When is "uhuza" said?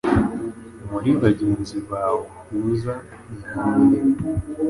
2.53-2.95